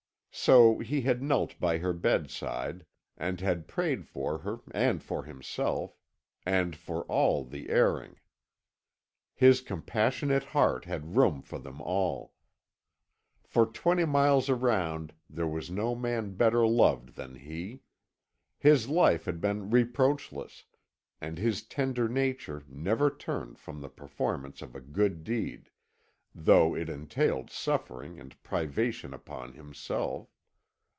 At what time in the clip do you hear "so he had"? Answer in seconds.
0.33-1.21